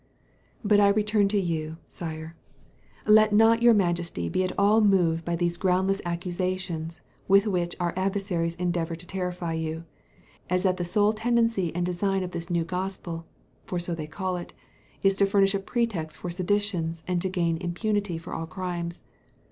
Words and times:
But 0.65 0.79
I 0.79 0.87
return 0.87 1.27
to 1.27 1.39
you, 1.39 1.77
Sire. 1.87 2.35
Let 3.05 3.31
not 3.31 3.61
your 3.61 3.75
Majesty 3.75 4.29
be 4.29 4.43
at 4.43 4.57
all 4.57 4.81
moved 4.81 5.23
by 5.23 5.35
those 5.35 5.57
groundless 5.57 6.01
accusations 6.05 7.01
with 7.27 7.45
which 7.45 7.75
our 7.79 7.93
adversaries 7.95 8.55
endeavour 8.55 8.95
to 8.95 9.05
terrify 9.05 9.53
you; 9.53 9.83
as 10.49 10.63
that 10.63 10.77
the 10.77 10.85
sole 10.85 11.13
tendency 11.13 11.71
and 11.75 11.85
design 11.85 12.23
of 12.23 12.31
this 12.31 12.49
new 12.49 12.63
Gospel 12.63 13.27
for 13.65 13.77
so 13.77 13.93
they 13.93 14.07
call 14.07 14.37
it 14.37 14.53
is 15.03 15.15
to 15.17 15.27
furnish 15.27 15.53
a 15.53 15.59
pretext 15.59 16.17
for 16.17 16.31
seditions, 16.31 17.03
and 17.07 17.21
to 17.21 17.29
gain 17.29 17.57
impunity 17.57 18.17
for 18.17 18.33
all 18.33 18.47
crimes. 18.47 19.03